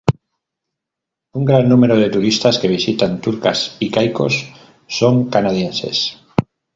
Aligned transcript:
Un 1.39 1.45
gran 1.49 1.69
número 1.71 1.95
de 1.99 2.07
turistas 2.15 2.57
que 2.63 2.67
visitan 2.71 3.21
Turcas 3.25 3.77
y 3.79 3.91
Caicos 3.91 4.41
son 4.87 5.25
canadienses. 5.29 6.01